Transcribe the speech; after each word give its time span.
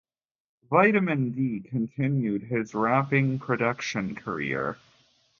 Vitamin 0.67 1.29
D 1.31 1.59
continued 1.59 2.41
his 2.41 2.73
rapping 2.73 3.25
and 3.33 3.39
production 3.39 4.15
career. 4.15 4.77